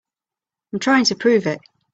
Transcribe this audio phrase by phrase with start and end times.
[0.73, 1.61] I'm trying to prove it.